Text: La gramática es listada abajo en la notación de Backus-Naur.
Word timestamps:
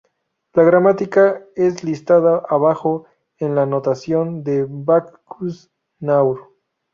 La 0.55 0.63
gramática 0.63 1.45
es 1.55 1.83
listada 1.83 2.41
abajo 2.49 3.05
en 3.37 3.53
la 3.53 3.67
notación 3.67 4.43
de 4.43 4.65
Backus-Naur. 4.67 6.55